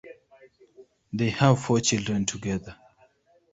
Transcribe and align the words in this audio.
They 1.13 1.29
have 1.29 1.59
four 1.63 1.79
children 1.81 2.25
together. 2.25 2.75